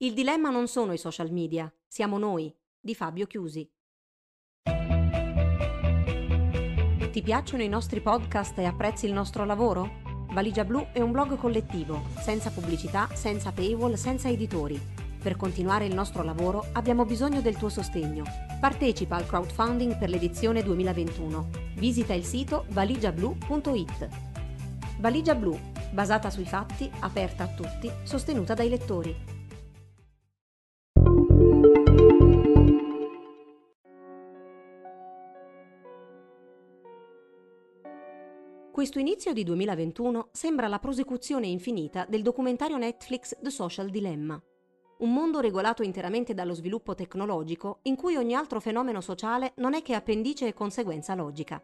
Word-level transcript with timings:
Il 0.00 0.14
dilemma 0.14 0.50
non 0.50 0.68
sono 0.68 0.92
i 0.92 0.96
social 0.96 1.32
media, 1.32 1.68
siamo 1.88 2.18
noi, 2.18 2.54
di 2.78 2.94
Fabio 2.94 3.26
Chiusi. 3.26 3.68
Ti 7.10 7.22
piacciono 7.22 7.64
i 7.64 7.68
nostri 7.68 8.00
podcast 8.00 8.56
e 8.60 8.64
apprezzi 8.64 9.06
il 9.06 9.12
nostro 9.12 9.44
lavoro? 9.44 10.26
Valigia 10.30 10.62
Blu 10.64 10.86
è 10.92 11.00
un 11.00 11.10
blog 11.10 11.36
collettivo, 11.36 12.04
senza 12.20 12.50
pubblicità, 12.50 13.08
senza 13.12 13.50
paywall, 13.50 13.94
senza 13.94 14.28
editori. 14.28 14.80
Per 15.20 15.34
continuare 15.34 15.86
il 15.86 15.94
nostro 15.94 16.22
lavoro 16.22 16.66
abbiamo 16.74 17.04
bisogno 17.04 17.40
del 17.40 17.56
tuo 17.56 17.68
sostegno. 17.68 18.22
Partecipa 18.60 19.16
al 19.16 19.26
crowdfunding 19.26 19.98
per 19.98 20.10
l'edizione 20.10 20.62
2021. 20.62 21.48
Visita 21.74 22.14
il 22.14 22.22
sito 22.22 22.66
valigiablu.it. 22.68 24.08
Valigia 25.00 25.34
Blu, 25.34 25.58
basata 25.90 26.30
sui 26.30 26.46
fatti, 26.46 26.88
aperta 27.00 27.42
a 27.42 27.48
tutti, 27.48 27.90
sostenuta 28.04 28.54
dai 28.54 28.68
lettori. 28.68 29.37
Questo 38.78 39.00
inizio 39.00 39.32
di 39.32 39.42
2021 39.42 40.28
sembra 40.30 40.68
la 40.68 40.78
prosecuzione 40.78 41.48
infinita 41.48 42.06
del 42.08 42.22
documentario 42.22 42.76
Netflix 42.76 43.36
The 43.40 43.50
Social 43.50 43.90
Dilemma. 43.90 44.40
Un 44.98 45.12
mondo 45.12 45.40
regolato 45.40 45.82
interamente 45.82 46.32
dallo 46.32 46.54
sviluppo 46.54 46.94
tecnologico 46.94 47.80
in 47.82 47.96
cui 47.96 48.14
ogni 48.14 48.36
altro 48.36 48.60
fenomeno 48.60 49.00
sociale 49.00 49.54
non 49.56 49.74
è 49.74 49.82
che 49.82 49.94
appendice 49.94 50.46
e 50.46 50.54
conseguenza 50.54 51.16
logica. 51.16 51.60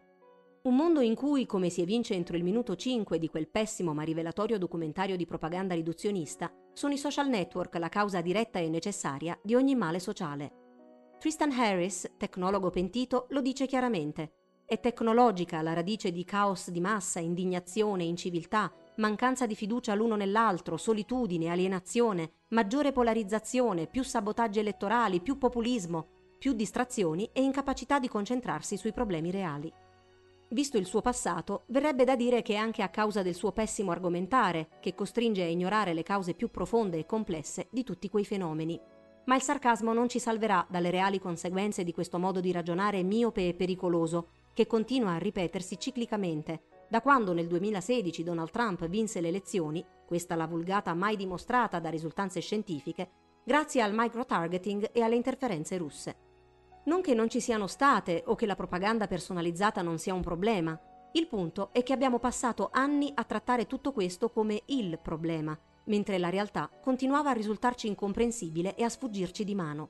Un 0.63 0.75
mondo 0.75 0.99
in 0.99 1.15
cui, 1.15 1.45
come 1.45 1.69
si 1.69 1.79
evince 1.79 2.15
entro 2.15 2.35
il 2.35 2.43
minuto 2.43 2.75
5 2.75 3.17
di 3.17 3.29
quel 3.29 3.47
pessimo 3.47 3.93
ma 3.93 4.03
rivelatorio 4.03 4.57
documentario 4.57 5.15
di 5.15 5.25
propaganda 5.25 5.73
riduzionista, 5.73 6.53
sono 6.73 6.91
i 6.91 6.97
social 6.97 7.29
network 7.29 7.75
la 7.75 7.87
causa 7.87 8.19
diretta 8.19 8.59
e 8.59 8.67
necessaria 8.67 9.39
di 9.41 9.55
ogni 9.55 9.75
male 9.75 10.01
sociale. 10.01 10.51
Tristan 11.17 11.51
Harris, 11.51 12.11
tecnologo 12.17 12.71
pentito, 12.71 13.27
lo 13.29 13.39
dice 13.39 13.67
chiaramente. 13.67 14.33
È 14.67 14.79
tecnologica 14.79 15.61
la 15.61 15.73
radice 15.73 16.11
di 16.11 16.23
caos 16.23 16.71
di 16.71 16.79
massa, 16.79 17.19
indignazione, 17.19 18.03
inciviltà, 18.03 18.73
mancanza 18.95 19.45
di 19.45 19.53
fiducia 19.53 19.93
l'uno 19.93 20.15
nell'altro, 20.15 20.75
solitudine, 20.75 21.51
alienazione, 21.51 22.31
maggiore 22.47 22.91
polarizzazione, 22.91 23.85
più 23.85 24.01
sabotaggi 24.01 24.57
elettorali, 24.57 25.21
più 25.21 25.37
populismo, 25.37 26.07
più 26.39 26.53
distrazioni 26.53 27.29
e 27.31 27.43
incapacità 27.43 27.99
di 27.99 28.07
concentrarsi 28.07 28.75
sui 28.75 28.91
problemi 28.91 29.29
reali. 29.29 29.71
Visto 30.49 30.79
il 30.79 30.87
suo 30.87 31.01
passato, 31.01 31.65
verrebbe 31.67 32.03
da 32.03 32.15
dire 32.15 32.41
che 32.41 32.53
è 32.53 32.57
anche 32.57 32.81
a 32.81 32.89
causa 32.89 33.21
del 33.21 33.35
suo 33.35 33.51
pessimo 33.51 33.91
argomentare, 33.91 34.79
che 34.79 34.95
costringe 34.95 35.43
a 35.43 35.47
ignorare 35.47 35.93
le 35.93 36.01
cause 36.01 36.33
più 36.33 36.49
profonde 36.49 36.97
e 36.97 37.05
complesse 37.05 37.67
di 37.69 37.83
tutti 37.83 38.09
quei 38.09 38.25
fenomeni. 38.25 38.81
Ma 39.25 39.35
il 39.35 39.43
sarcasmo 39.43 39.93
non 39.93 40.09
ci 40.09 40.17
salverà 40.17 40.65
dalle 40.67 40.89
reali 40.89 41.19
conseguenze 41.19 41.83
di 41.83 41.93
questo 41.93 42.17
modo 42.17 42.39
di 42.39 42.51
ragionare 42.51 43.03
miope 43.03 43.47
e 43.47 43.53
pericoloso, 43.53 44.29
che 44.55 44.65
continua 44.67 45.11
a 45.11 45.17
ripetersi 45.17 45.77
ciclicamente. 45.77 46.85
Da 46.87 47.01
quando 47.01 47.33
nel 47.33 47.45
2016 47.45 48.23
Donald 48.23 48.51
Trump 48.51 48.87
vinse 48.87 49.19
le 49.19 49.27
elezioni, 49.27 49.85
questa 50.07 50.35
la 50.35 50.47
vulgata 50.47 50.93
mai 50.93 51.17
dimostrata 51.17 51.79
da 51.79 51.89
risultanze 51.89 52.39
scientifiche, 52.39 53.09
grazie 53.43 53.81
al 53.81 53.91
microtargeting 53.93 54.91
e 54.93 55.01
alle 55.01 55.15
interferenze 55.15 55.77
russe. 55.77 56.15
Non 56.85 57.01
che 57.01 57.13
non 57.13 57.29
ci 57.29 57.41
siano 57.41 57.67
state 57.67 58.23
o 58.27 58.35
che 58.35 58.45
la 58.45 58.55
propaganda 58.55 59.07
personalizzata 59.07 59.81
non 59.81 59.99
sia 59.99 60.13
un 60.13 60.21
problema, 60.21 60.79
il 61.11 61.27
punto 61.27 61.73
è 61.73 61.83
che 61.83 61.91
abbiamo 61.91 62.19
passato 62.19 62.69
anni 62.71 63.11
a 63.13 63.25
trattare 63.25 63.67
tutto 63.67 63.91
questo 63.91 64.29
come 64.29 64.63
il 64.67 64.97
problema, 65.01 65.57
mentre 65.85 66.17
la 66.17 66.29
realtà 66.29 66.69
continuava 66.81 67.31
a 67.31 67.33
risultarci 67.33 67.87
incomprensibile 67.87 68.75
e 68.75 68.83
a 68.83 68.89
sfuggirci 68.89 69.43
di 69.43 69.55
mano 69.55 69.89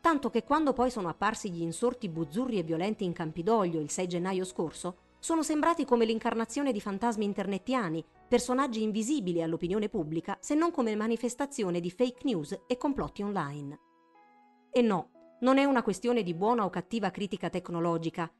tanto 0.00 0.30
che 0.30 0.44
quando 0.44 0.72
poi 0.72 0.90
sono 0.90 1.08
apparsi 1.08 1.50
gli 1.50 1.62
insorti 1.62 2.08
buzzurri 2.08 2.58
e 2.58 2.62
violenti 2.62 3.04
in 3.04 3.12
Campidoglio 3.12 3.80
il 3.80 3.90
6 3.90 4.06
gennaio 4.06 4.44
scorso, 4.44 4.96
sono 5.18 5.42
sembrati 5.42 5.84
come 5.84 6.04
l'incarnazione 6.04 6.72
di 6.72 6.80
fantasmi 6.80 7.24
internettiani, 7.24 8.04
personaggi 8.28 8.82
invisibili 8.82 9.42
all'opinione 9.42 9.88
pubblica, 9.88 10.38
se 10.40 10.54
non 10.54 10.70
come 10.70 10.94
manifestazione 10.94 11.80
di 11.80 11.90
fake 11.90 12.20
news 12.22 12.60
e 12.66 12.76
complotti 12.76 13.22
online. 13.22 13.78
E 14.70 14.80
no, 14.80 15.10
non 15.40 15.58
è 15.58 15.64
una 15.64 15.82
questione 15.82 16.22
di 16.22 16.34
buona 16.34 16.64
o 16.64 16.70
cattiva 16.70 17.10
critica 17.10 17.50
tecnologica, 17.50 18.30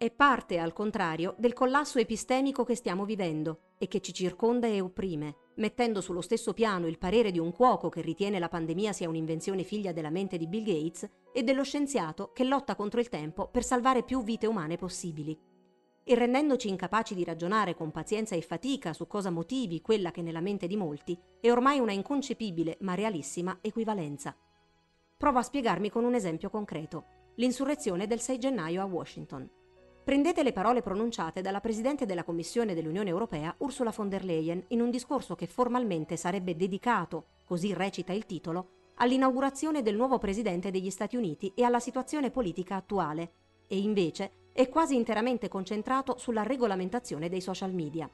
è 0.00 0.10
parte, 0.10 0.58
al 0.58 0.72
contrario, 0.72 1.34
del 1.36 1.52
collasso 1.52 1.98
epistemico 1.98 2.64
che 2.64 2.74
stiamo 2.74 3.04
vivendo 3.04 3.74
e 3.76 3.86
che 3.86 4.00
ci 4.00 4.14
circonda 4.14 4.66
e 4.66 4.80
opprime, 4.80 5.36
mettendo 5.56 6.00
sullo 6.00 6.22
stesso 6.22 6.54
piano 6.54 6.86
il 6.86 6.96
parere 6.96 7.30
di 7.30 7.38
un 7.38 7.52
cuoco 7.52 7.90
che 7.90 8.00
ritiene 8.00 8.38
la 8.38 8.48
pandemia 8.48 8.94
sia 8.94 9.10
un'invenzione 9.10 9.62
figlia 9.62 9.92
della 9.92 10.08
mente 10.08 10.38
di 10.38 10.46
Bill 10.46 10.64
Gates 10.64 11.06
e 11.34 11.42
dello 11.42 11.62
scienziato 11.64 12.32
che 12.32 12.44
lotta 12.44 12.76
contro 12.76 12.98
il 12.98 13.10
tempo 13.10 13.48
per 13.48 13.62
salvare 13.62 14.02
più 14.02 14.22
vite 14.22 14.46
umane 14.46 14.78
possibili. 14.78 15.38
E 16.02 16.14
rendendoci 16.14 16.70
incapaci 16.70 17.14
di 17.14 17.22
ragionare 17.22 17.74
con 17.74 17.90
pazienza 17.90 18.34
e 18.34 18.40
fatica 18.40 18.94
su 18.94 19.06
cosa 19.06 19.28
motivi 19.28 19.82
quella 19.82 20.12
che 20.12 20.22
nella 20.22 20.40
mente 20.40 20.66
di 20.66 20.78
molti 20.78 21.14
è 21.42 21.50
ormai 21.50 21.78
una 21.78 21.92
inconcepibile 21.92 22.78
ma 22.80 22.94
realissima 22.94 23.58
equivalenza. 23.60 24.34
Provo 25.18 25.40
a 25.40 25.42
spiegarmi 25.42 25.90
con 25.90 26.04
un 26.04 26.14
esempio 26.14 26.48
concreto, 26.48 27.04
l'insurrezione 27.34 28.06
del 28.06 28.20
6 28.20 28.38
gennaio 28.38 28.80
a 28.80 28.86
Washington. 28.86 29.59
Prendete 30.02 30.42
le 30.42 30.52
parole 30.52 30.80
pronunciate 30.80 31.42
dalla 31.42 31.60
Presidente 31.60 32.06
della 32.06 32.24
Commissione 32.24 32.74
dell'Unione 32.74 33.10
Europea 33.10 33.54
Ursula 33.58 33.92
von 33.94 34.08
der 34.08 34.24
Leyen 34.24 34.64
in 34.68 34.80
un 34.80 34.90
discorso 34.90 35.34
che 35.34 35.46
formalmente 35.46 36.16
sarebbe 36.16 36.56
dedicato, 36.56 37.26
così 37.44 37.74
recita 37.74 38.12
il 38.12 38.24
titolo, 38.24 38.92
all'inaugurazione 38.94 39.82
del 39.82 39.96
nuovo 39.96 40.18
Presidente 40.18 40.70
degli 40.70 40.90
Stati 40.90 41.16
Uniti 41.16 41.52
e 41.54 41.64
alla 41.64 41.80
situazione 41.80 42.30
politica 42.30 42.76
attuale, 42.76 43.32
e 43.68 43.78
invece 43.78 44.48
è 44.52 44.68
quasi 44.68 44.96
interamente 44.96 45.48
concentrato 45.48 46.16
sulla 46.16 46.42
regolamentazione 46.42 47.28
dei 47.28 47.42
social 47.42 47.72
media. 47.72 48.10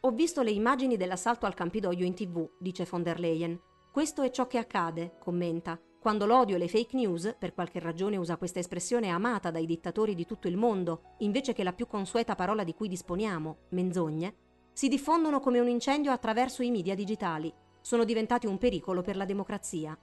Ho 0.00 0.10
visto 0.10 0.42
le 0.42 0.50
immagini 0.50 0.96
dell'assalto 0.96 1.44
al 1.44 1.54
Campidoglio 1.54 2.06
in 2.06 2.14
tv, 2.14 2.48
dice 2.58 2.86
von 2.88 3.02
der 3.02 3.20
Leyen. 3.20 3.60
Questo 3.92 4.22
è 4.22 4.30
ciò 4.30 4.46
che 4.46 4.58
accade, 4.58 5.16
commenta, 5.18 5.78
quando 6.00 6.26
l'odio 6.26 6.54
e 6.54 6.58
le 6.58 6.68
fake 6.68 6.96
news, 6.96 7.34
per 7.36 7.52
qualche 7.52 7.80
ragione 7.80 8.16
usa 8.16 8.36
questa 8.36 8.60
espressione 8.60 9.08
amata 9.08 9.50
dai 9.50 9.66
dittatori 9.66 10.14
di 10.14 10.26
tutto 10.26 10.46
il 10.46 10.56
mondo, 10.56 11.14
invece 11.18 11.52
che 11.52 11.64
la 11.64 11.72
più 11.72 11.86
consueta 11.86 12.36
parola 12.36 12.62
di 12.62 12.72
cui 12.72 12.86
disponiamo, 12.86 13.56
menzogne, 13.70 14.34
si 14.72 14.86
diffondono 14.86 15.40
come 15.40 15.58
un 15.58 15.68
incendio 15.68 16.12
attraverso 16.12 16.62
i 16.62 16.70
media 16.70 16.94
digitali. 16.94 17.52
Sono 17.80 18.04
diventati 18.04 18.46
un 18.46 18.58
pericolo 18.58 19.02
per 19.02 19.16
la 19.16 19.24
democrazia. 19.24 19.98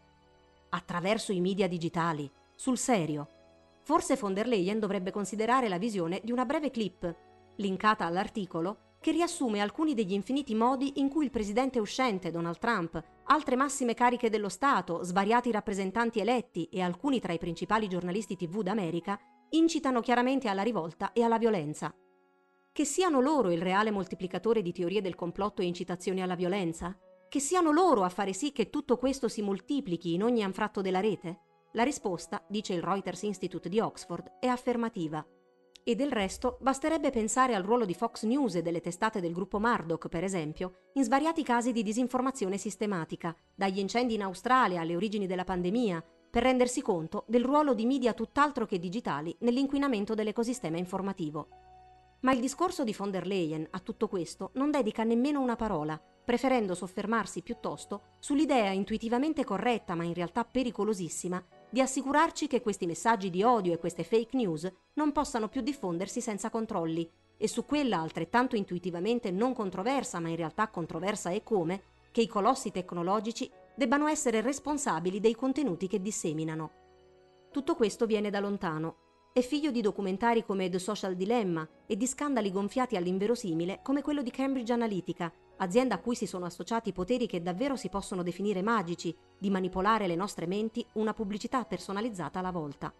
Attraverso 0.70 1.32
i 1.32 1.40
media 1.40 1.70
digitali. 1.70 2.30
Sul 2.56 2.78
serio. 2.78 3.30
Forse 3.84 4.18
von 4.18 4.34
der 4.34 4.48
Leyen 4.48 4.80
dovrebbe 4.80 5.12
considerare 5.12 5.70
la 5.70 5.78
visione 5.78 6.20
di 6.24 6.34
una 6.34 6.44
breve 6.44 6.72
clip, 6.72 7.16
linkata 7.56 8.06
all'articolo, 8.06 8.78
che 9.06 9.12
riassume 9.12 9.60
alcuni 9.60 9.94
degli 9.94 10.14
infiniti 10.14 10.56
modi 10.56 10.94
in 10.96 11.10
cui 11.10 11.26
il 11.26 11.30
presidente 11.30 11.78
uscente 11.78 12.32
Donald 12.32 12.58
Trump, 12.58 13.00
altre 13.26 13.56
massime 13.56 13.94
cariche 13.94 14.32
dello 14.32 14.50
Stato, 14.50 15.04
svariati 15.04 15.52
rappresentanti 15.52 16.20
eletti 16.20 16.68
e 16.72 16.82
alcuni 16.82 17.20
tra 17.20 17.32
i 17.32 17.38
principali 17.38 17.88
giornalisti 17.88 18.36
TV 18.36 18.64
d'America 18.64 19.20
incitano 19.50 20.02
chiaramente 20.02 20.48
alla 20.48 20.64
rivolta 20.64 21.14
e 21.14 21.22
alla 21.22 21.38
violenza. 21.38 21.94
Che 22.72 22.84
siano 22.84 23.22
loro 23.22 23.52
il 23.52 23.62
reale 23.62 23.92
moltiplicatore 23.92 24.64
di 24.64 24.72
teorie 24.72 25.02
del 25.02 25.14
complotto 25.14 25.62
e 25.62 25.66
incitazioni 25.66 26.24
alla 26.24 26.34
violenza? 26.34 26.98
Che 27.30 27.40
siano 27.40 27.72
loro 27.72 28.02
a 28.02 28.10
fare 28.10 28.34
sì 28.34 28.52
che 28.52 28.72
tutto 28.72 28.98
questo 28.98 29.28
si 29.28 29.44
moltiplichi 29.44 30.16
in 30.16 30.24
ogni 30.24 30.42
anfratto 30.42 30.82
della 30.82 31.00
rete? 31.00 31.42
La 31.74 31.84
risposta, 31.84 32.44
dice 32.50 32.74
il 32.74 32.82
Reuters 32.82 33.22
Institute 33.22 33.70
di 33.70 33.80
Oxford, 33.80 34.40
è 34.40 34.48
affermativa. 34.48 35.24
E 35.88 35.94
del 35.94 36.12
resto 36.12 36.58
basterebbe 36.62 37.12
pensare 37.12 37.54
al 37.54 37.62
ruolo 37.62 37.86
di 37.86 37.94
Fox 37.94 38.24
News 38.24 38.56
e 38.56 38.64
delle 38.64 38.82
testate 38.82 39.22
del 39.22 39.34
gruppo 39.34 39.60
Murdoch, 39.60 40.08
per 40.08 40.24
esempio, 40.24 40.90
in 40.94 41.04
svariati 41.04 41.44
casi 41.44 41.72
di 41.72 41.84
disinformazione 41.84 42.58
sistematica, 42.58 43.36
dagli 43.54 43.78
incendi 43.78 44.16
in 44.16 44.24
Australia 44.24 44.82
alle 44.82 44.96
origini 44.96 45.28
della 45.28 45.44
pandemia, 45.44 46.04
per 46.32 46.42
rendersi 46.42 46.82
conto 46.82 47.24
del 47.28 47.44
ruolo 47.44 47.76
di 47.76 47.86
media 47.86 48.14
tutt'altro 48.14 48.66
che 48.66 48.80
digitali 48.80 49.36
nell'inquinamento 49.42 50.16
dell'ecosistema 50.16 50.78
informativo. 50.80 51.50
Ma 52.22 52.32
il 52.32 52.40
discorso 52.40 52.84
di 52.84 52.96
von 52.98 53.12
der 53.12 53.28
Leyen 53.28 53.68
a 53.70 53.80
tutto 53.80 54.08
questo 54.08 54.50
non 54.56 54.72
dedica 54.72 55.04
nemmeno 55.04 55.40
una 55.40 55.56
parola, 55.56 56.02
preferendo 56.26 56.74
soffermarsi 56.74 57.44
piuttosto 57.44 58.16
sull'idea 58.18 58.72
intuitivamente 58.72 59.44
corretta 59.44 59.94
ma 59.94 60.04
in 60.04 60.16
realtà 60.16 60.44
pericolosissima 60.46 61.46
di 61.76 61.82
assicurarci 61.82 62.48
che 62.48 62.62
questi 62.62 62.86
messaggi 62.86 63.30
di 63.30 63.44
odio 63.44 63.74
e 63.74 63.78
queste 63.78 64.06
fake 64.06 64.38
news 64.38 64.66
non 64.94 65.12
possano 65.12 65.50
più 65.50 65.60
diffondersi 65.60 66.22
senza 66.22 66.50
controlli 66.50 67.12
e 67.36 67.50
su 67.50 67.66
quella 67.66 68.00
altrettanto 68.00 68.56
intuitivamente 68.56 69.30
non 69.30 69.54
controversa, 69.54 70.22
ma 70.22 70.30
in 70.30 70.38
realtà 70.38 70.70
controversa 70.70 71.32
e 71.32 71.44
come, 71.44 71.82
che 72.14 72.22
i 72.22 72.28
colossi 72.28 72.72
tecnologici 72.72 73.52
debbano 73.76 74.08
essere 74.08 74.40
responsabili 74.40 75.20
dei 75.20 75.36
contenuti 75.36 75.90
che 75.90 76.02
disseminano. 76.02 76.72
Tutto 77.52 77.76
questo 77.76 78.06
viene 78.06 78.30
da 78.30 78.40
lontano. 78.40 78.96
È 79.34 79.42
figlio 79.42 79.70
di 79.70 79.82
documentari 79.82 80.46
come 80.46 80.70
The 80.70 80.80
Social 80.80 81.18
Dilemma 81.18 81.68
e 81.86 81.98
di 81.98 82.08
scandali 82.08 82.54
gonfiati 82.54 82.96
all'inverosimile 82.96 83.82
come 83.84 84.02
quello 84.02 84.22
di 84.22 84.32
Cambridge 84.32 84.72
Analytica, 84.72 85.30
azienda 85.58 85.96
a 85.96 86.00
cui 86.00 86.16
si 86.16 86.26
sono 86.26 86.46
associati 86.46 86.92
poteri 86.92 87.28
che 87.28 87.42
davvero 87.42 87.76
si 87.76 87.90
possono 87.90 88.24
definire 88.24 88.62
magici, 88.62 89.16
di 89.38 89.50
manipolare 89.50 90.08
le 90.08 90.16
nostre 90.16 90.48
menti 90.48 90.86
una 90.94 91.14
pubblicità 91.14 91.64
personalizzata 91.66 92.40
alla 92.40 92.52
volta. 92.52 92.94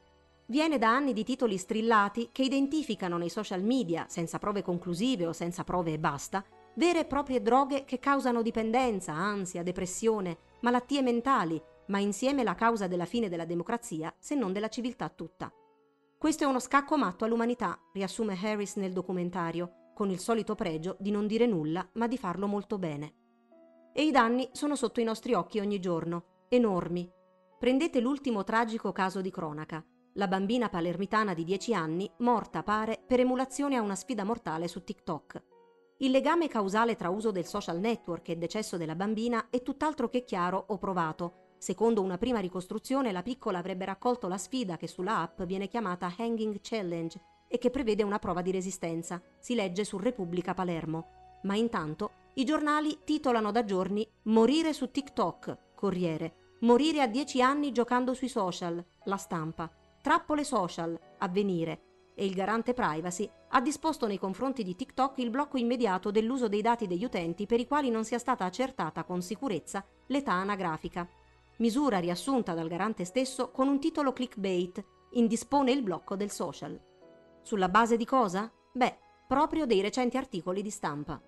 Viene 0.48 0.78
da 0.78 0.90
anni 0.90 1.14
di 1.14 1.24
titoli 1.24 1.58
strillati 1.58 2.30
che 2.32 2.44
identificano 2.44 3.18
nei 3.18 3.30
social 3.30 3.64
media, 3.64 4.06
senza 4.08 4.38
prove 4.38 4.62
conclusive 4.62 5.26
o 5.26 5.34
senza 5.34 5.64
prove 5.64 5.94
e 5.94 6.00
basta, 6.00 6.44
vere 6.76 7.00
e 7.00 7.06
proprie 7.06 7.42
droghe 7.42 7.84
che 7.84 8.00
causano 8.00 8.42
dipendenza, 8.42 9.14
ansia, 9.14 9.64
depressione, 9.64 10.38
malattie 10.62 11.02
mentali, 11.02 11.62
ma 11.88 12.00
insieme 12.00 12.44
la 12.44 12.56
causa 12.56 12.88
della 12.88 13.06
fine 13.06 13.30
della 13.30 13.46
democrazia, 13.46 14.14
se 14.20 14.36
non 14.36 14.54
della 14.54 14.70
civiltà 14.70 15.10
tutta. 15.10 15.52
Questo 16.18 16.44
è 16.44 16.48
uno 16.48 16.60
scacco 16.60 16.98
matto 16.98 17.26
all'umanità, 17.26 17.80
riassume 17.94 18.38
Harris 18.42 18.76
nel 18.76 18.94
documentario, 18.94 19.85
con 19.96 20.12
il 20.12 20.20
solito 20.20 20.54
pregio 20.54 20.98
di 21.00 21.10
non 21.10 21.26
dire 21.26 21.48
nulla, 21.48 21.88
ma 21.94 22.06
di 22.06 22.18
farlo 22.18 22.46
molto 22.46 22.78
bene. 22.78 23.14
E 23.94 24.04
i 24.04 24.12
danni 24.12 24.48
sono 24.52 24.76
sotto 24.76 25.00
i 25.00 25.06
nostri 25.06 25.34
occhi 25.34 25.60
ogni 25.60 25.80
giorno, 25.80 26.46
enormi. 26.50 27.10
Prendete 27.58 28.02
l'ultimo 28.02 28.44
tragico 28.44 28.92
caso 28.92 29.22
di 29.22 29.32
cronaca, 29.32 29.84
la 30.16 30.28
bambina 30.28 30.68
palermitana 30.68 31.34
di 31.34 31.46
10 31.46 31.74
anni, 31.74 32.12
morta 32.20 32.62
pare 32.62 33.02
per 33.08 33.22
emulazione 33.22 33.78
a 33.78 33.82
una 33.82 33.96
sfida 33.96 34.26
mortale 34.26 34.68
su 34.68 34.84
TikTok. 34.84 35.44
Il 36.00 36.12
legame 36.12 36.50
causale 36.50 36.96
tra 36.96 37.10
uso 37.10 37.32
del 37.32 37.46
social 37.46 37.80
network 37.80 38.28
e 38.28 38.36
decesso 38.36 38.76
della 38.76 38.96
bambina 38.96 39.48
è 39.50 39.62
tutt'altro 39.62 40.10
che 40.10 40.26
chiaro 40.26 40.66
o 40.68 40.78
provato, 40.78 41.46
Secondo 41.58 42.04
una 42.04 42.20
prima 42.20 42.40
ricostruzione, 42.40 43.12
la 43.12 43.24
piccola 43.24 43.58
avrebbe 43.58 43.86
raccolto 43.86 44.28
la 44.28 44.38
sfida 44.38 44.78
che 44.78 44.88
sulla 44.88 45.22
app 45.22 45.42
viene 45.44 45.68
chiamata 45.68 46.14
Hanging 46.16 46.60
Challenge 46.62 47.20
e 47.48 47.58
che 47.58 47.70
prevede 47.70 48.04
una 48.04 48.20
prova 48.20 48.42
di 48.42 48.52
resistenza. 48.52 49.22
Si 49.40 49.56
legge 49.56 49.84
su 49.84 49.98
Repubblica 49.98 50.54
Palermo. 50.54 51.40
Ma 51.44 51.56
intanto 51.56 52.12
i 52.36 52.44
giornali 52.44 53.00
titolano 53.04 53.52
da 53.52 53.64
giorni 53.64 54.08
Morire 54.24 54.74
su 54.74 54.92
TikTok, 54.92 55.58
Corriere, 55.76 56.36
Morire 56.62 57.02
a 57.02 57.08
10 57.08 57.42
anni 57.42 57.72
giocando 57.72 58.14
sui 58.14 58.30
social, 58.30 58.84
La 59.04 59.18
Stampa, 59.18 59.72
Trappole 60.02 60.44
social, 60.44 61.00
Avvenire 61.20 61.82
e 62.16 62.26
il 62.26 62.34
garante 62.34 62.74
privacy 62.74 63.30
ha 63.50 63.62
disposto 63.62 64.08
nei 64.08 64.18
confronti 64.18 64.64
di 64.64 64.76
TikTok 64.76 65.18
il 65.18 65.30
blocco 65.30 65.58
immediato 65.58 66.12
dell'uso 66.12 66.48
dei 66.48 66.62
dati 66.62 66.88
degli 66.88 67.04
utenti 67.04 67.46
per 67.46 67.60
i 67.60 67.68
quali 67.68 67.90
non 67.90 68.06
sia 68.06 68.20
stata 68.20 68.46
accertata 68.46 69.04
con 69.04 69.22
sicurezza 69.22 69.86
l'età 70.08 70.32
anagrafica 70.32 71.08
misura 71.58 72.00
riassunta 72.00 72.54
dal 72.54 72.68
garante 72.68 73.06
stesso 73.06 73.52
con 73.52 73.68
un 73.68 73.80
titolo 73.80 74.14
clickbait, 74.14 74.84
indispone 75.12 75.72
il 75.72 75.84
blocco 75.84 76.16
del 76.16 76.32
social. 76.32 76.80
Sulla 77.46 77.70
base 77.70 77.96
di 77.96 78.06
cosa? 78.06 78.52
Beh, 78.72 78.98
proprio 79.28 79.68
dei 79.68 79.80
recenti 79.80 80.18
articoli 80.18 80.64
di 80.64 80.72
stampa. 80.72 81.22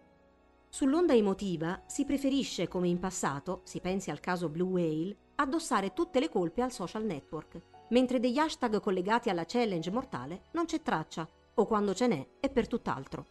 Sull'onda 0.67 1.13
emotiva 1.13 1.83
si 1.85 2.05
preferisce, 2.05 2.67
come 2.67 2.87
in 2.87 2.97
passato, 2.97 3.61
si 3.65 3.79
pensi 3.81 4.09
al 4.09 4.19
caso 4.19 4.49
Blue 4.49 4.67
Whale, 4.67 5.15
addossare 5.35 5.93
tutte 5.93 6.19
le 6.19 6.29
colpe 6.29 6.63
al 6.63 6.71
social 6.71 7.03
network, 7.03 7.61
mentre 7.89 8.19
degli 8.19 8.39
hashtag 8.39 8.79
collegati 8.79 9.29
alla 9.29 9.45
challenge 9.45 9.91
mortale 9.91 10.45
non 10.53 10.65
c'è 10.65 10.81
traccia, 10.81 11.29
o 11.53 11.65
quando 11.67 11.93
ce 11.93 12.07
n'è 12.07 12.27
è 12.39 12.49
per 12.49 12.67
tutt'altro. 12.67 13.27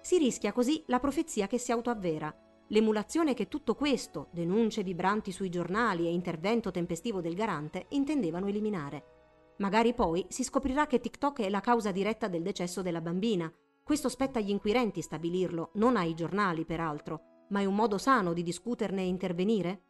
Si 0.00 0.16
rischia 0.16 0.52
così 0.52 0.84
la 0.86 1.00
profezia 1.00 1.48
che 1.48 1.58
si 1.58 1.72
autoavvera, 1.72 2.32
l'emulazione 2.68 3.34
che 3.34 3.48
tutto 3.48 3.74
questo, 3.74 4.28
denunce 4.30 4.84
vibranti 4.84 5.32
sui 5.32 5.48
giornali 5.48 6.06
e 6.06 6.12
intervento 6.12 6.70
tempestivo 6.70 7.20
del 7.20 7.34
garante, 7.34 7.86
intendevano 7.88 8.46
eliminare. 8.46 9.18
Magari 9.60 9.92
poi 9.92 10.24
si 10.28 10.42
scoprirà 10.42 10.86
che 10.86 11.00
TikTok 11.00 11.42
è 11.42 11.50
la 11.50 11.60
causa 11.60 11.92
diretta 11.92 12.28
del 12.28 12.42
decesso 12.42 12.80
della 12.80 13.02
bambina. 13.02 13.52
Questo 13.82 14.08
spetta 14.08 14.38
agli 14.38 14.50
inquirenti 14.50 15.02
stabilirlo, 15.02 15.72
non 15.74 15.96
ai 15.96 16.14
giornali 16.14 16.64
peraltro, 16.64 17.44
ma 17.50 17.60
è 17.60 17.66
un 17.66 17.74
modo 17.74 17.98
sano 17.98 18.32
di 18.32 18.42
discuterne 18.42 19.02
e 19.02 19.06
intervenire? 19.06 19.84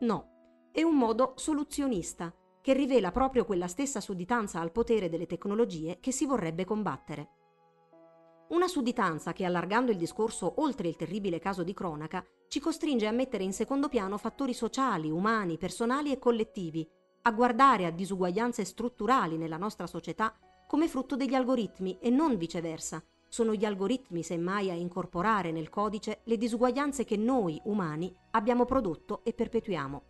No, 0.00 0.70
è 0.72 0.82
un 0.82 0.96
modo 0.96 1.34
soluzionista, 1.36 2.34
che 2.60 2.72
rivela 2.72 3.12
proprio 3.12 3.44
quella 3.44 3.68
stessa 3.68 4.00
sudditanza 4.00 4.60
al 4.60 4.72
potere 4.72 5.08
delle 5.08 5.26
tecnologie 5.26 5.98
che 6.00 6.10
si 6.10 6.26
vorrebbe 6.26 6.64
combattere. 6.64 7.30
Una 8.48 8.66
sudditanza 8.66 9.32
che, 9.32 9.44
allargando 9.44 9.92
il 9.92 9.96
discorso 9.96 10.60
oltre 10.60 10.88
il 10.88 10.96
terribile 10.96 11.38
caso 11.38 11.62
di 11.62 11.72
cronaca, 11.72 12.24
ci 12.48 12.58
costringe 12.58 13.06
a 13.06 13.12
mettere 13.12 13.44
in 13.44 13.52
secondo 13.52 13.88
piano 13.88 14.18
fattori 14.18 14.54
sociali, 14.54 15.10
umani, 15.10 15.56
personali 15.56 16.10
e 16.10 16.18
collettivi, 16.18 16.88
a 17.26 17.32
guardare 17.32 17.86
a 17.86 17.90
disuguaglianze 17.90 18.64
strutturali 18.64 19.36
nella 19.36 19.56
nostra 19.56 19.88
società 19.88 20.32
come 20.64 20.86
frutto 20.86 21.16
degli 21.16 21.34
algoritmi 21.34 21.98
e 22.00 22.08
non 22.08 22.36
viceversa. 22.36 23.02
Sono 23.28 23.52
gli 23.52 23.64
algoritmi, 23.64 24.22
semmai, 24.22 24.70
a 24.70 24.74
incorporare 24.74 25.50
nel 25.50 25.68
codice 25.68 26.20
le 26.24 26.36
disuguaglianze 26.36 27.04
che 27.04 27.16
noi, 27.16 27.60
umani, 27.64 28.14
abbiamo 28.30 28.64
prodotto 28.64 29.24
e 29.24 29.32
perpetuiamo. 29.32 30.02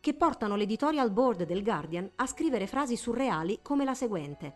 Che 0.00 0.14
portano 0.14 0.56
l'editorial 0.56 1.10
board 1.10 1.44
del 1.44 1.62
Guardian 1.62 2.10
a 2.16 2.26
scrivere 2.26 2.66
frasi 2.66 2.96
surreali 2.96 3.58
come 3.60 3.84
la 3.84 3.94
seguente. 3.94 4.54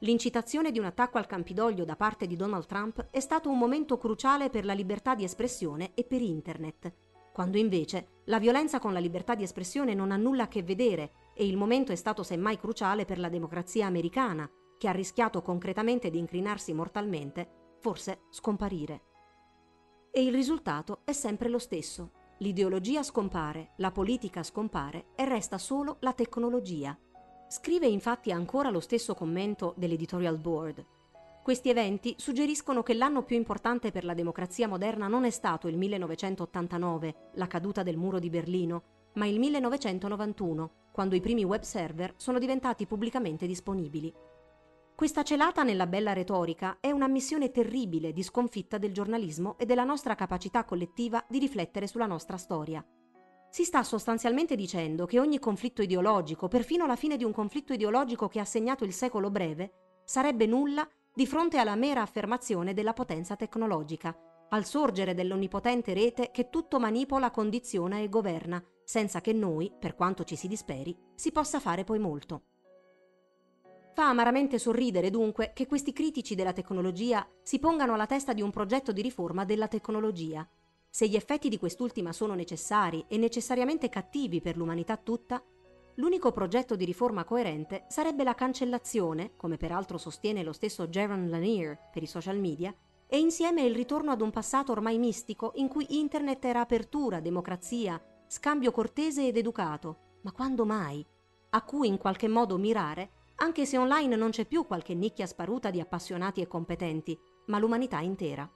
L'incitazione 0.00 0.72
di 0.72 0.80
un 0.80 0.84
attacco 0.84 1.18
al 1.18 1.26
Campidoglio 1.26 1.84
da 1.84 1.94
parte 1.94 2.26
di 2.26 2.34
Donald 2.34 2.66
Trump 2.66 3.06
è 3.12 3.20
stato 3.20 3.48
un 3.48 3.58
momento 3.58 3.98
cruciale 3.98 4.50
per 4.50 4.64
la 4.64 4.72
libertà 4.72 5.14
di 5.14 5.22
espressione 5.22 5.92
e 5.94 6.02
per 6.02 6.22
Internet, 6.22 6.92
quando 7.38 7.56
invece 7.56 8.22
la 8.24 8.40
violenza 8.40 8.80
con 8.80 8.92
la 8.92 8.98
libertà 8.98 9.36
di 9.36 9.44
espressione 9.44 9.94
non 9.94 10.10
ha 10.10 10.16
nulla 10.16 10.42
a 10.42 10.48
che 10.48 10.64
vedere 10.64 11.12
e 11.34 11.46
il 11.46 11.56
momento 11.56 11.92
è 11.92 11.94
stato 11.94 12.24
semmai 12.24 12.58
cruciale 12.58 13.04
per 13.04 13.20
la 13.20 13.28
democrazia 13.28 13.86
americana, 13.86 14.50
che 14.76 14.88
ha 14.88 14.90
rischiato 14.90 15.40
concretamente 15.40 16.10
di 16.10 16.18
incrinarsi 16.18 16.72
mortalmente, 16.72 17.76
forse 17.78 18.22
scomparire. 18.30 19.02
E 20.10 20.24
il 20.24 20.32
risultato 20.32 21.02
è 21.04 21.12
sempre 21.12 21.48
lo 21.48 21.60
stesso. 21.60 22.10
L'ideologia 22.38 23.04
scompare, 23.04 23.74
la 23.76 23.92
politica 23.92 24.42
scompare 24.42 25.10
e 25.14 25.24
resta 25.24 25.58
solo 25.58 25.98
la 26.00 26.14
tecnologia. 26.14 26.98
Scrive 27.46 27.86
infatti 27.86 28.32
ancora 28.32 28.70
lo 28.70 28.80
stesso 28.80 29.14
commento 29.14 29.74
dell'editorial 29.76 30.38
board. 30.38 30.84
Questi 31.48 31.70
eventi 31.70 32.14
suggeriscono 32.18 32.82
che 32.82 32.92
l'anno 32.92 33.22
più 33.22 33.34
importante 33.34 33.90
per 33.90 34.04
la 34.04 34.12
democrazia 34.12 34.68
moderna 34.68 35.08
non 35.08 35.24
è 35.24 35.30
stato 35.30 35.66
il 35.66 35.78
1989, 35.78 37.30
la 37.36 37.46
caduta 37.46 37.82
del 37.82 37.96
muro 37.96 38.18
di 38.18 38.28
Berlino, 38.28 38.82
ma 39.14 39.24
il 39.24 39.38
1991, 39.38 40.90
quando 40.92 41.16
i 41.16 41.22
primi 41.22 41.44
web 41.44 41.62
server 41.62 42.12
sono 42.18 42.38
diventati 42.38 42.84
pubblicamente 42.84 43.46
disponibili. 43.46 44.12
Questa 44.94 45.22
celata 45.22 45.62
nella 45.62 45.86
bella 45.86 46.12
retorica 46.12 46.76
è 46.80 46.90
un'ammissione 46.90 47.50
terribile 47.50 48.12
di 48.12 48.22
sconfitta 48.22 48.76
del 48.76 48.92
giornalismo 48.92 49.56
e 49.56 49.64
della 49.64 49.84
nostra 49.84 50.14
capacità 50.14 50.64
collettiva 50.64 51.24
di 51.26 51.38
riflettere 51.38 51.86
sulla 51.86 52.04
nostra 52.04 52.36
storia. 52.36 52.86
Si 53.48 53.64
sta 53.64 53.82
sostanzialmente 53.84 54.54
dicendo 54.54 55.06
che 55.06 55.18
ogni 55.18 55.38
conflitto 55.38 55.80
ideologico, 55.80 56.46
perfino 56.46 56.84
la 56.84 56.96
fine 56.96 57.16
di 57.16 57.24
un 57.24 57.32
conflitto 57.32 57.72
ideologico 57.72 58.28
che 58.28 58.38
ha 58.38 58.44
segnato 58.44 58.84
il 58.84 58.92
secolo 58.92 59.30
breve, 59.30 60.02
sarebbe 60.04 60.44
nulla 60.44 60.86
di 61.18 61.26
fronte 61.26 61.58
alla 61.58 61.74
mera 61.74 62.00
affermazione 62.00 62.74
della 62.74 62.92
potenza 62.92 63.34
tecnologica, 63.34 64.16
al 64.50 64.64
sorgere 64.64 65.14
dell'onnipotente 65.14 65.92
rete 65.92 66.30
che 66.30 66.48
tutto 66.48 66.78
manipola, 66.78 67.32
condiziona 67.32 67.98
e 67.98 68.08
governa, 68.08 68.64
senza 68.84 69.20
che 69.20 69.32
noi, 69.32 69.72
per 69.76 69.96
quanto 69.96 70.22
ci 70.22 70.36
si 70.36 70.46
disperi, 70.46 70.96
si 71.16 71.32
possa 71.32 71.58
fare 71.58 71.82
poi 71.82 71.98
molto. 71.98 72.42
Fa 73.94 74.08
amaramente 74.08 74.60
sorridere 74.60 75.10
dunque 75.10 75.50
che 75.56 75.66
questi 75.66 75.92
critici 75.92 76.36
della 76.36 76.52
tecnologia 76.52 77.28
si 77.42 77.58
pongano 77.58 77.94
alla 77.94 78.06
testa 78.06 78.32
di 78.32 78.40
un 78.40 78.52
progetto 78.52 78.92
di 78.92 79.02
riforma 79.02 79.44
della 79.44 79.66
tecnologia, 79.66 80.48
se 80.88 81.08
gli 81.08 81.16
effetti 81.16 81.48
di 81.48 81.58
quest'ultima 81.58 82.12
sono 82.12 82.34
necessari 82.34 83.04
e 83.08 83.16
necessariamente 83.16 83.88
cattivi 83.88 84.40
per 84.40 84.56
l'umanità 84.56 84.96
tutta, 84.96 85.42
l'unico 85.98 86.32
progetto 86.32 86.76
di 86.76 86.84
riforma 86.84 87.24
coerente 87.24 87.84
sarebbe 87.88 88.24
la 88.24 88.34
cancellazione, 88.34 89.32
come 89.36 89.56
peraltro 89.56 89.98
sostiene 89.98 90.42
lo 90.42 90.52
stesso 90.52 90.88
Jaron 90.88 91.28
Lanier 91.28 91.78
per 91.92 92.02
i 92.02 92.06
social 92.06 92.38
media, 92.38 92.74
e 93.06 93.18
insieme 93.18 93.62
il 93.62 93.74
ritorno 93.74 94.10
ad 94.10 94.20
un 94.20 94.30
passato 94.30 94.72
ormai 94.72 94.98
mistico 94.98 95.52
in 95.56 95.68
cui 95.68 95.98
Internet 95.98 96.44
era 96.44 96.60
apertura, 96.60 97.20
democrazia, 97.20 98.00
scambio 98.26 98.70
cortese 98.70 99.26
ed 99.26 99.36
educato, 99.36 100.18
ma 100.22 100.32
quando 100.32 100.64
mai? 100.64 101.04
A 101.50 101.62
cui 101.62 101.88
in 101.88 101.96
qualche 101.96 102.28
modo 102.28 102.58
mirare, 102.58 103.10
anche 103.36 103.64
se 103.64 103.78
online 103.78 104.14
non 104.14 104.30
c'è 104.30 104.44
più 104.44 104.66
qualche 104.66 104.94
nicchia 104.94 105.26
sparuta 105.26 105.70
di 105.70 105.80
appassionati 105.80 106.40
e 106.40 106.46
competenti, 106.46 107.18
ma 107.46 107.58
l'umanità 107.58 108.00
intera. 108.00 108.48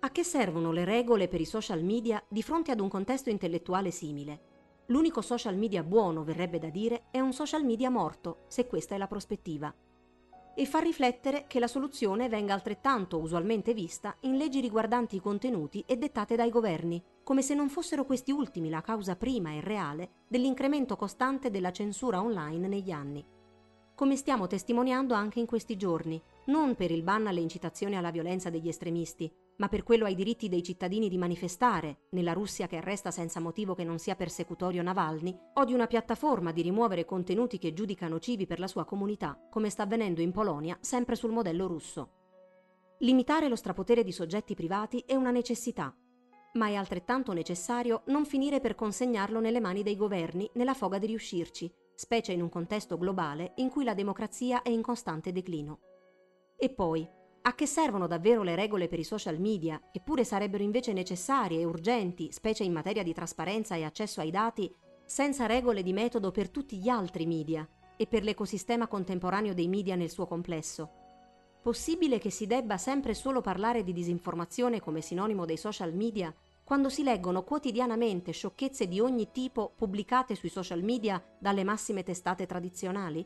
A 0.00 0.10
che 0.10 0.24
servono 0.24 0.72
le 0.72 0.84
regole 0.84 1.28
per 1.28 1.40
i 1.40 1.44
social 1.44 1.82
media 1.82 2.22
di 2.28 2.42
fronte 2.42 2.70
ad 2.70 2.80
un 2.80 2.88
contesto 2.88 3.28
intellettuale 3.28 3.90
simile? 3.90 4.55
L'unico 4.86 5.20
social 5.20 5.56
media 5.56 5.82
buono, 5.82 6.22
verrebbe 6.22 6.58
da 6.60 6.68
dire, 6.68 7.06
è 7.10 7.18
un 7.18 7.32
social 7.32 7.64
media 7.64 7.90
morto, 7.90 8.44
se 8.46 8.66
questa 8.66 8.94
è 8.94 8.98
la 8.98 9.08
prospettiva. 9.08 9.74
E 10.54 10.64
fa 10.64 10.78
riflettere 10.78 11.46
che 11.48 11.58
la 11.58 11.66
soluzione 11.66 12.28
venga 12.28 12.54
altrettanto 12.54 13.18
usualmente 13.18 13.74
vista 13.74 14.16
in 14.20 14.36
leggi 14.36 14.60
riguardanti 14.60 15.16
i 15.16 15.20
contenuti 15.20 15.82
e 15.86 15.96
dettate 15.96 16.36
dai 16.36 16.50
governi, 16.50 17.02
come 17.24 17.42
se 17.42 17.54
non 17.54 17.68
fossero 17.68 18.04
questi 18.04 18.30
ultimi 18.30 18.70
la 18.70 18.80
causa 18.80 19.16
prima 19.16 19.50
e 19.50 19.60
reale 19.60 20.10
dell'incremento 20.28 20.96
costante 20.96 21.50
della 21.50 21.72
censura 21.72 22.22
online 22.22 22.68
negli 22.68 22.92
anni. 22.92 23.35
Come 23.96 24.14
stiamo 24.14 24.46
testimoniando 24.46 25.14
anche 25.14 25.40
in 25.40 25.46
questi 25.46 25.74
giorni, 25.74 26.22
non 26.48 26.74
per 26.74 26.90
il 26.90 27.02
ban 27.02 27.26
alle 27.26 27.40
incitazioni 27.40 27.96
alla 27.96 28.10
violenza 28.10 28.50
degli 28.50 28.68
estremisti, 28.68 29.32
ma 29.56 29.68
per 29.68 29.84
quello 29.84 30.04
ai 30.04 30.14
diritti 30.14 30.50
dei 30.50 30.62
cittadini 30.62 31.08
di 31.08 31.16
manifestare, 31.16 32.00
nella 32.10 32.34
Russia 32.34 32.66
che 32.66 32.76
arresta 32.76 33.10
senza 33.10 33.40
motivo 33.40 33.74
che 33.74 33.84
non 33.84 33.98
sia 33.98 34.14
persecutorio 34.14 34.82
Navalny, 34.82 35.34
o 35.54 35.64
di 35.64 35.72
una 35.72 35.86
piattaforma 35.86 36.52
di 36.52 36.60
rimuovere 36.60 37.06
contenuti 37.06 37.56
che 37.56 37.72
giudica 37.72 38.06
nocivi 38.06 38.44
per 38.46 38.58
la 38.58 38.66
sua 38.66 38.84
comunità, 38.84 39.40
come 39.50 39.70
sta 39.70 39.84
avvenendo 39.84 40.20
in 40.20 40.30
Polonia, 40.30 40.76
sempre 40.82 41.16
sul 41.16 41.32
modello 41.32 41.66
russo. 41.66 42.10
Limitare 42.98 43.48
lo 43.48 43.56
strapotere 43.56 44.04
di 44.04 44.12
soggetti 44.12 44.54
privati 44.54 45.02
è 45.06 45.14
una 45.14 45.30
necessità, 45.30 45.96
ma 46.52 46.68
è 46.68 46.74
altrettanto 46.74 47.32
necessario 47.32 48.02
non 48.08 48.26
finire 48.26 48.60
per 48.60 48.74
consegnarlo 48.74 49.40
nelle 49.40 49.60
mani 49.60 49.82
dei 49.82 49.96
governi 49.96 50.50
nella 50.52 50.74
foga 50.74 50.98
di 50.98 51.06
riuscirci, 51.06 51.72
specie 51.96 52.32
in 52.32 52.42
un 52.42 52.48
contesto 52.48 52.96
globale 52.96 53.54
in 53.56 53.70
cui 53.70 53.82
la 53.82 53.94
democrazia 53.94 54.62
è 54.62 54.68
in 54.68 54.82
costante 54.82 55.32
declino. 55.32 55.80
E 56.56 56.68
poi, 56.68 57.08
a 57.42 57.54
che 57.54 57.66
servono 57.66 58.06
davvero 58.06 58.42
le 58.42 58.54
regole 58.54 58.86
per 58.86 58.98
i 58.98 59.04
social 59.04 59.40
media, 59.40 59.80
eppure 59.92 60.24
sarebbero 60.24 60.62
invece 60.62 60.92
necessarie 60.92 61.60
e 61.60 61.64
urgenti, 61.64 62.30
specie 62.32 62.64
in 62.64 62.72
materia 62.72 63.02
di 63.02 63.12
trasparenza 63.12 63.74
e 63.74 63.84
accesso 63.84 64.20
ai 64.20 64.30
dati, 64.30 64.72
senza 65.04 65.46
regole 65.46 65.82
di 65.82 65.92
metodo 65.92 66.30
per 66.30 66.50
tutti 66.50 66.76
gli 66.78 66.88
altri 66.88 67.24
media 67.24 67.66
e 67.96 68.06
per 68.06 68.24
l'ecosistema 68.24 68.86
contemporaneo 68.88 69.54
dei 69.54 69.68
media 69.68 69.94
nel 69.94 70.10
suo 70.10 70.26
complesso? 70.26 70.90
Possibile 71.62 72.18
che 72.18 72.30
si 72.30 72.46
debba 72.46 72.76
sempre 72.76 73.14
solo 73.14 73.40
parlare 73.40 73.82
di 73.82 73.92
disinformazione 73.92 74.80
come 74.80 75.00
sinonimo 75.00 75.44
dei 75.44 75.56
social 75.56 75.94
media 75.94 76.34
quando 76.66 76.88
si 76.88 77.04
leggono 77.04 77.44
quotidianamente 77.44 78.32
sciocchezze 78.32 78.88
di 78.88 78.98
ogni 78.98 79.30
tipo 79.30 79.72
pubblicate 79.76 80.34
sui 80.34 80.48
social 80.48 80.82
media 80.82 81.24
dalle 81.38 81.62
massime 81.62 82.02
testate 82.02 82.44
tradizionali? 82.44 83.24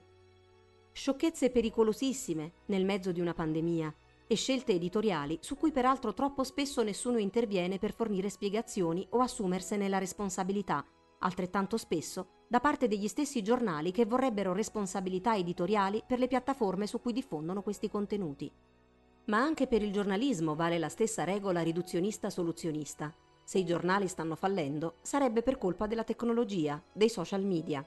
Sciocchezze 0.93 1.49
pericolosissime 1.49 2.53
nel 2.67 2.85
mezzo 2.85 3.13
di 3.13 3.21
una 3.21 3.33
pandemia 3.33 3.95
e 4.27 4.35
scelte 4.35 4.73
editoriali 4.73 5.39
su 5.41 5.57
cui 5.57 5.73
peraltro 5.73 6.13
troppo 6.13 6.45
spesso 6.45 6.83
nessuno 6.83 7.17
interviene 7.17 7.79
per 7.79 7.95
fornire 7.95 8.29
spiegazioni 8.29 9.07
o 9.13 9.21
assumersene 9.21 9.89
la 9.89 9.97
responsabilità, 9.97 10.85
altrettanto 11.21 11.79
spesso 11.79 12.43
da 12.47 12.61
parte 12.61 12.89
degli 12.89 13.09
stessi 13.09 13.43
giornali 13.43 13.91
che 13.91 14.05
vorrebbero 14.05 14.53
responsabilità 14.53 15.35
editoriali 15.35 16.03
per 16.07 16.19
le 16.19 16.29
piattaforme 16.29 16.87
su 16.87 17.01
cui 17.01 17.15
diffondono 17.15 17.63
questi 17.63 17.89
contenuti. 17.89 18.53
Ma 19.29 19.39
anche 19.39 19.67
per 19.67 19.83
il 19.83 19.93
giornalismo 19.93 20.55
vale 20.55 20.79
la 20.79 20.91
stessa 20.91 21.25
regola 21.25 21.63
riduzionista-soluzionista 21.63 23.29
se 23.51 23.59
i 23.59 23.65
giornali 23.65 24.07
stanno 24.07 24.37
fallendo, 24.37 24.99
sarebbe 25.03 25.43
per 25.43 25.59
colpa 25.59 25.89
della 25.89 26.05
tecnologia, 26.05 26.81
dei 26.93 27.09
social 27.09 27.43
media. 27.43 27.85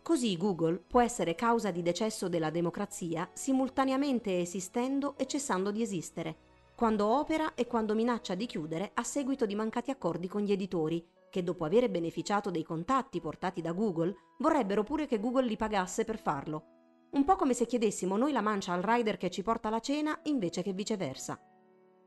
Così 0.00 0.36
Google 0.36 0.76
può 0.86 1.00
essere 1.00 1.34
causa 1.34 1.72
di 1.72 1.82
decesso 1.82 2.28
della 2.28 2.50
democrazia 2.50 3.28
simultaneamente 3.32 4.38
esistendo 4.38 5.18
e 5.18 5.26
cessando 5.26 5.72
di 5.72 5.82
esistere, 5.82 6.36
quando 6.76 7.08
opera 7.08 7.54
e 7.56 7.66
quando 7.66 7.96
minaccia 7.96 8.36
di 8.36 8.46
chiudere 8.46 8.92
a 8.94 9.02
seguito 9.02 9.46
di 9.46 9.56
mancati 9.56 9.90
accordi 9.90 10.28
con 10.28 10.42
gli 10.42 10.52
editori, 10.52 11.04
che 11.28 11.42
dopo 11.42 11.64
aver 11.64 11.90
beneficiato 11.90 12.52
dei 12.52 12.62
contatti 12.62 13.20
portati 13.20 13.60
da 13.60 13.72
Google, 13.72 14.14
vorrebbero 14.38 14.84
pure 14.84 15.08
che 15.08 15.18
Google 15.18 15.46
li 15.46 15.56
pagasse 15.56 16.04
per 16.04 16.18
farlo. 16.18 17.08
Un 17.10 17.24
po' 17.24 17.34
come 17.34 17.54
se 17.54 17.66
chiedessimo 17.66 18.16
noi 18.16 18.30
la 18.30 18.42
mancia 18.42 18.74
al 18.74 18.82
rider 18.82 19.16
che 19.16 19.28
ci 19.28 19.42
porta 19.42 19.70
la 19.70 19.80
cena 19.80 20.16
invece 20.26 20.62
che 20.62 20.72
viceversa. 20.72 21.49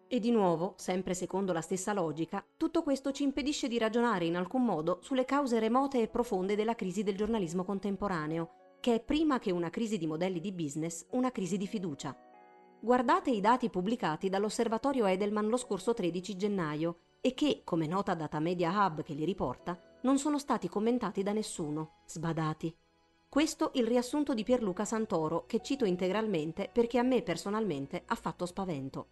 E 0.07 0.19
di 0.19 0.31
nuovo, 0.31 0.74
sempre 0.77 1.13
secondo 1.13 1.53
la 1.53 1.62
stessa 1.62 1.93
logica, 1.93 2.45
tutto 2.55 2.83
questo 2.83 3.12
ci 3.12 3.24
impedisce 3.24 3.67
di 3.67 3.77
ragionare 3.77 4.25
in 4.25 4.36
alcun 4.36 4.63
modo 4.63 5.00
sulle 5.01 5.25
cause 5.25 5.60
remote 5.60 6.01
e 6.01 6.07
profonde 6.07 6.55
della 6.55 6.75
crisi 6.75 7.03
del 7.03 7.17
giornalismo 7.17 7.63
contemporaneo, 7.63 8.77
che 8.79 8.95
è 8.95 9.00
prima 9.00 9.39
che 9.39 9.51
una 9.51 9.69
crisi 9.69 9.98
di 9.98 10.05
modelli 10.05 10.39
di 10.39 10.51
business, 10.51 11.05
una 11.12 11.31
crisi 11.31 11.57
di 11.57 11.67
fiducia. 11.67 12.15
Guardate 12.79 13.31
i 13.31 13.39
dati 13.39 13.69
pubblicati 13.69 14.29
dall'osservatorio 14.29 15.05
Edelman 15.05 15.48
lo 15.48 15.57
scorso 15.57 15.93
13 15.93 16.36
gennaio 16.36 16.98
e 17.22 17.33
che, 17.33 17.62
come 17.63 17.88
nota 17.88 18.13
Data 18.13 18.39
Media 18.39 18.69
Hub 18.72 19.01
che 19.01 19.13
li 19.13 19.24
riporta, 19.24 19.79
non 20.01 20.19
sono 20.19 20.38
stati 20.38 20.67
commentati 20.67 21.24
da 21.24 21.31
nessuno, 21.31 22.01
sbadati. 22.05 22.75
Questo 23.29 23.72
il 23.75 23.88
riassunto 23.88 24.33
di 24.33 24.43
Pierluca 24.43 24.83
Santoro, 24.83 25.45
che 25.45 25.62
cito 25.62 25.86
integralmente 25.86 26.69
perché 26.72 27.00
a 27.00 27.03
me 27.03 27.22
personalmente 27.24 28.03
ha 28.05 28.15
fatto 28.15 28.45
spavento. 28.45 29.07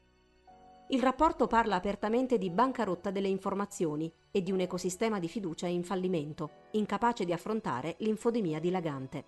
Il 0.91 1.01
rapporto 1.01 1.48
parla 1.48 1.75
apertamente 1.75 2.38
di 2.38 2.50
bancarotta 2.50 3.12
delle 3.12 3.29
informazioni 3.29 4.12
e 4.29 4.41
di 4.41 4.51
un 4.51 4.60
ecosistema 4.60 5.19
di 5.19 5.29
fiducia 5.29 5.65
in 5.67 5.86
fallimento, 5.86 6.67
incapace 6.71 7.24
di 7.24 7.31
affrontare 7.31 7.95
l'infodemia 8.00 8.60
dilagante. 8.60 9.25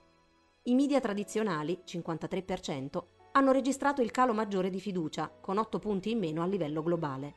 I 0.63 0.75
media 0.75 0.99
tradizionali, 0.99 1.79
53%, 1.85 3.03
hanno 3.31 3.53
registrato 3.53 4.01
il 4.01 4.11
calo 4.11 4.33
maggiore 4.33 4.69
di 4.69 4.81
fiducia, 4.81 5.31
con 5.39 5.57
8 5.57 5.79
punti 5.79 6.11
in 6.11 6.19
meno 6.19 6.43
a 6.43 6.47
livello 6.47 6.83
globale. 6.83 7.35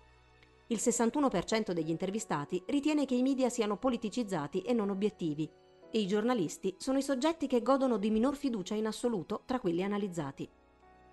Il 0.66 0.78
61% 0.78 1.70
degli 1.70 1.90
intervistati 1.90 2.60
ritiene 2.66 3.04
che 3.04 3.14
i 3.14 3.22
media 3.22 3.48
siano 3.48 3.76
politicizzati 3.76 4.62
e 4.62 4.72
non 4.72 4.90
obiettivi, 4.90 5.48
e 5.88 6.00
i 6.00 6.06
giornalisti 6.08 6.74
sono 6.78 6.98
i 6.98 7.02
soggetti 7.02 7.46
che 7.46 7.62
godono 7.62 7.96
di 7.96 8.10
minor 8.10 8.34
fiducia 8.34 8.74
in 8.74 8.88
assoluto 8.88 9.42
tra 9.44 9.60
quelli 9.60 9.84
analizzati. 9.84 10.50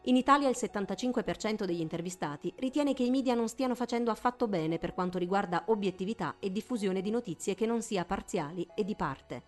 In 0.06 0.18
Italia 0.18 0.50
il 0.50 0.58
75% 0.60 1.64
degli 1.64 1.80
intervistati 1.80 2.54
ritiene 2.58 2.94
che 2.94 3.04
i 3.04 3.10
media 3.10 3.36
non 3.36 3.48
stiano 3.48 3.74
facendo 3.74 4.12
affatto 4.12 4.50
bene 4.50 4.78
per 4.78 4.94
quanto 4.94 5.18
riguarda 5.18 5.64
obiettività 5.68 6.36
e 6.40 6.52
diffusione 6.52 7.02
di 7.02 7.10
notizie 7.10 7.56
che 7.56 7.66
non 7.66 7.82
sia 7.82 8.04
parziali 8.04 8.68
e 8.76 8.84
di 8.84 8.96
parte. 8.96 9.44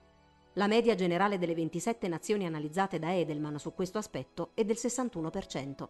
La 0.54 0.68
media 0.68 0.96
generale 0.96 1.38
delle 1.38 1.56
27 1.56 2.08
nazioni 2.08 2.46
analizzate 2.46 3.00
da 3.00 3.14
Edelman 3.14 3.60
su 3.60 3.74
questo 3.74 3.98
aspetto 3.98 4.52
è 4.54 4.64
del 4.64 4.78
61%. 4.80 5.88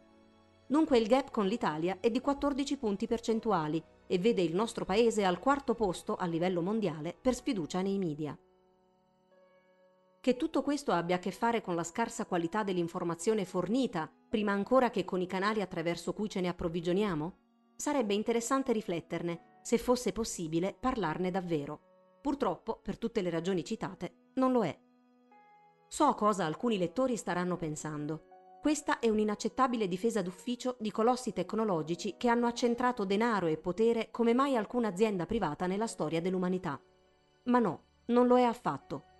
Dunque 0.65 0.97
il 0.97 1.05
gap 1.05 1.29
con 1.29 1.45
l'Italia 1.45 1.97
è 1.99 2.09
di 2.09 2.19
14 2.19 2.77
punti 2.77 3.05
percentuali 3.05 3.83
e 4.07 4.17
vede 4.17 4.41
il 4.41 4.55
nostro 4.55 4.83
paese 4.83 5.23
al 5.23 5.37
quarto 5.37 5.75
posto 5.75 6.15
a 6.15 6.25
livello 6.25 6.63
mondiale 6.63 7.15
per 7.21 7.35
sfiducia 7.35 7.83
nei 7.83 7.99
media. 7.99 8.35
Che 10.25 10.37
tutto 10.37 10.63
questo 10.63 10.91
abbia 10.91 11.17
a 11.17 11.19
che 11.19 11.29
fare 11.29 11.61
con 11.61 11.75
la 11.75 11.83
scarsa 11.83 12.25
qualità 12.25 12.63
dell'informazione 12.63 13.45
fornita, 13.45 14.11
prima 14.27 14.53
ancora 14.53 14.89
che 14.89 15.05
con 15.05 15.21
i 15.21 15.27
canali 15.27 15.61
attraverso 15.61 16.13
cui 16.13 16.27
ce 16.27 16.41
ne 16.41 16.47
approvvigioniamo? 16.47 17.37
Sarebbe 17.75 18.15
interessante 18.15 18.71
rifletterne, 18.71 19.59
se 19.61 19.77
fosse 19.77 20.13
possibile 20.13 20.75
parlarne 20.79 21.29
davvero. 21.29 22.17
Purtroppo, 22.23 22.79
per 22.81 22.97
tutte 22.97 23.21
le 23.21 23.29
ragioni 23.29 23.63
citate, 23.63 24.31
non 24.37 24.51
lo 24.51 24.65
è. 24.65 24.75
So 25.87 26.15
cosa 26.15 26.43
alcuni 26.45 26.79
lettori 26.79 27.17
staranno 27.17 27.55
pensando. 27.55 28.57
Questa 28.63 28.97
è 28.97 29.09
un'inaccettabile 29.09 29.87
difesa 29.87 30.23
d'ufficio 30.23 30.75
di 30.79 30.89
colossi 30.89 31.33
tecnologici 31.33 32.15
che 32.17 32.29
hanno 32.29 32.47
accentrato 32.47 33.05
denaro 33.05 33.45
e 33.45 33.57
potere 33.57 34.09
come 34.09 34.33
mai 34.33 34.57
alcuna 34.57 34.87
azienda 34.87 35.27
privata 35.27 35.67
nella 35.67 35.85
storia 35.85 36.19
dell'umanità. 36.19 36.81
Ma 37.43 37.59
no, 37.59 37.83
non 38.05 38.25
lo 38.25 38.39
è 38.39 38.43
affatto. 38.43 39.13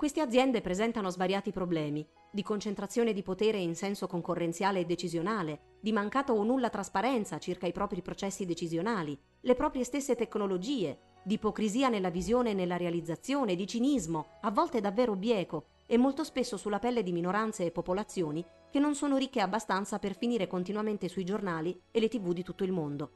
Queste 0.00 0.22
aziende 0.22 0.62
presentano 0.62 1.10
svariati 1.10 1.52
problemi, 1.52 2.02
di 2.30 2.42
concentrazione 2.42 3.12
di 3.12 3.22
potere 3.22 3.58
in 3.58 3.74
senso 3.74 4.06
concorrenziale 4.06 4.80
e 4.80 4.86
decisionale, 4.86 5.76
di 5.78 5.92
mancata 5.92 6.32
o 6.32 6.42
nulla 6.42 6.70
trasparenza 6.70 7.36
circa 7.36 7.66
i 7.66 7.72
propri 7.72 8.00
processi 8.00 8.46
decisionali, 8.46 9.14
le 9.40 9.54
proprie 9.54 9.84
stesse 9.84 10.16
tecnologie, 10.16 11.18
di 11.22 11.34
ipocrisia 11.34 11.90
nella 11.90 12.08
visione 12.08 12.52
e 12.52 12.54
nella 12.54 12.78
realizzazione, 12.78 13.54
di 13.54 13.66
cinismo, 13.66 14.38
a 14.40 14.50
volte 14.50 14.80
davvero 14.80 15.16
bieco, 15.16 15.66
e 15.84 15.98
molto 15.98 16.24
spesso 16.24 16.56
sulla 16.56 16.78
pelle 16.78 17.02
di 17.02 17.12
minoranze 17.12 17.66
e 17.66 17.70
popolazioni 17.70 18.42
che 18.70 18.78
non 18.78 18.94
sono 18.94 19.18
ricche 19.18 19.42
abbastanza 19.42 19.98
per 19.98 20.16
finire 20.16 20.46
continuamente 20.46 21.08
sui 21.08 21.24
giornali 21.24 21.78
e 21.90 22.00
le 22.00 22.08
tv 22.08 22.32
di 22.32 22.42
tutto 22.42 22.64
il 22.64 22.72
mondo. 22.72 23.10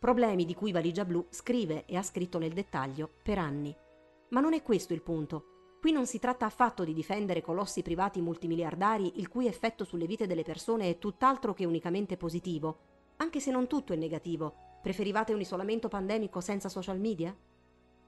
Problemi 0.00 0.44
di 0.44 0.54
cui 0.56 0.72
Valigia 0.72 1.04
Blu 1.04 1.24
scrive 1.30 1.84
e 1.86 1.96
ha 1.96 2.02
scritto 2.02 2.38
nel 2.38 2.52
dettaglio 2.52 3.08
per 3.22 3.38
anni. 3.38 3.72
Ma 4.30 4.40
non 4.40 4.54
è 4.54 4.62
questo 4.64 4.92
il 4.92 5.02
punto. 5.02 5.50
Qui 5.86 5.94
non 5.94 6.08
si 6.08 6.18
tratta 6.18 6.46
affatto 6.46 6.82
di 6.82 6.92
difendere 6.92 7.42
colossi 7.42 7.80
privati 7.80 8.20
multimiliardari 8.20 9.20
il 9.20 9.28
cui 9.28 9.46
effetto 9.46 9.84
sulle 9.84 10.06
vite 10.06 10.26
delle 10.26 10.42
persone 10.42 10.90
è 10.90 10.98
tutt'altro 10.98 11.54
che 11.54 11.64
unicamente 11.64 12.16
positivo, 12.16 12.78
anche 13.18 13.38
se 13.38 13.52
non 13.52 13.68
tutto 13.68 13.92
è 13.92 13.96
negativo. 13.96 14.80
Preferivate 14.82 15.32
un 15.32 15.40
isolamento 15.40 15.86
pandemico 15.86 16.40
senza 16.40 16.68
social 16.68 16.98
media? 16.98 17.32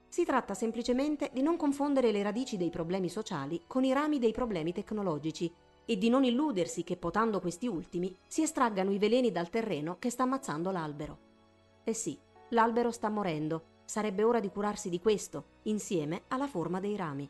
Si 0.09 0.25
tratta 0.25 0.53
semplicemente 0.55 1.29
di 1.31 1.41
non 1.41 1.55
confondere 1.55 2.11
le 2.11 2.21
radici 2.21 2.57
dei 2.57 2.69
problemi 2.69 3.07
sociali 3.07 3.63
con 3.65 3.85
i 3.85 3.93
rami 3.93 4.19
dei 4.19 4.33
problemi 4.33 4.73
tecnologici 4.73 5.49
e 5.85 5.97
di 5.97 6.09
non 6.09 6.25
illudersi 6.25 6.83
che 6.83 6.97
potando 6.97 7.39
questi 7.39 7.67
ultimi 7.67 8.13
si 8.27 8.41
estraggano 8.41 8.91
i 8.91 8.97
veleni 8.97 9.31
dal 9.31 9.49
terreno 9.49 9.95
che 9.99 10.09
sta 10.09 10.23
ammazzando 10.23 10.69
l'albero. 10.69 11.17
Eh 11.85 11.93
sì, 11.93 12.19
l'albero 12.49 12.91
sta 12.91 13.07
morendo, 13.07 13.63
sarebbe 13.85 14.25
ora 14.25 14.41
di 14.41 14.49
curarsi 14.49 14.89
di 14.89 14.99
questo, 14.99 15.61
insieme 15.63 16.23
alla 16.27 16.47
forma 16.47 16.81
dei 16.81 16.97
rami. 16.97 17.29